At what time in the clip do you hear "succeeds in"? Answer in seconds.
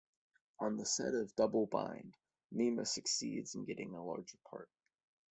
2.87-3.65